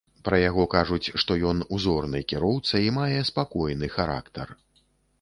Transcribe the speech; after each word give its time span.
Пра 0.27 0.37
яго 0.49 0.63
кажуць, 0.75 1.11
што 1.25 1.37
ён 1.51 1.61
узорны 1.77 2.23
кіроўца 2.33 2.75
і 2.89 2.97
мае 2.99 3.19
спакойны 3.31 3.95
характар. 4.01 4.47